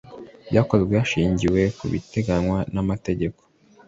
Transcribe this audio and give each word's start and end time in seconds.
Byakozwe 0.49 0.93
hashingiwe 1.01 1.61
ku 1.77 1.85
biteganywa 1.91 2.57
n’amategeko 2.73 3.39